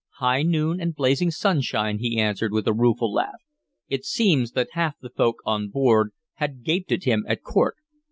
"High 0.17 0.41
noon 0.41 0.81
and 0.81 0.95
blazing 0.95 1.29
sunshine," 1.29 1.99
he 1.99 2.17
answered, 2.19 2.51
with 2.51 2.67
a 2.67 2.73
rueful 2.73 3.13
laugh. 3.13 3.37
"It 3.87 4.03
seems 4.03 4.53
that 4.53 4.69
half 4.71 4.95
the 4.99 5.11
folk 5.11 5.43
on 5.45 5.69
board 5.69 6.09
had 6.37 6.63
gaped 6.63 6.91
at 6.91 7.03
him 7.03 7.23
at 7.27 7.43
court. 7.43 7.75